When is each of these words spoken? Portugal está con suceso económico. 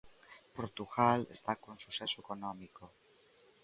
Portugal 0.55 1.19
está 1.37 1.53
con 1.63 1.75
suceso 1.85 2.17
económico. 2.23 2.85